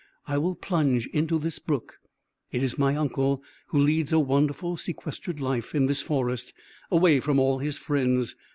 I 0.27 0.39
will 0.39 0.55
plunge 0.55 1.05
into 1.13 1.37
this 1.37 1.59
brook; 1.59 1.99
it 2.51 2.63
is 2.63 2.75
my 2.75 2.95
uncle, 2.95 3.43
who 3.67 3.77
leads 3.77 4.11
a 4.11 4.17
wonderful, 4.19 4.75
sequestered 4.75 5.39
life 5.39 5.75
in 5.75 5.85
this 5.85 6.01
forest, 6.01 6.53
away 6.89 7.19
from 7.19 7.37
all 7.37 7.59
his 7.59 7.77
friends. 7.77 8.35